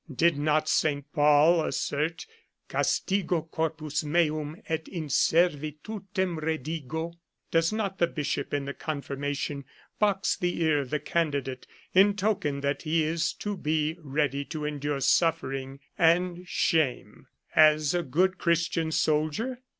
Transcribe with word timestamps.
Did 0.11 0.35
not 0.35 0.67
St. 0.67 1.05
Paul 1.13 1.63
assert," 1.63 2.25
Castigo 2.69 3.43
corpus 3.43 4.03
meum 4.03 4.59
et 4.67 4.87
in 4.87 5.09
siervitutem 5.09 6.41
redigo"? 6.41 7.13
Does 7.51 7.71
not 7.71 7.99
the 7.99 8.07
bishop 8.07 8.51
in 8.51 8.73
confirmation 8.79 9.63
box 9.99 10.35
the 10.35 10.59
ear 10.63 10.79
of 10.79 10.89
the 10.89 10.99
candidate, 10.99 11.67
in 11.93 12.15
token 12.15 12.61
that 12.61 12.81
he 12.81 13.03
is 13.03 13.31
to 13.33 13.55
be 13.55 13.95
ready 13.99 14.43
to 14.45 14.65
endure 14.65 15.01
suffering 15.01 15.79
and 15.99 16.47
shame 16.47 17.27
as 17.55 17.93
a 17.93 18.01
good 18.01 18.39
Christian 18.39 18.91
soldier? 18.91 19.61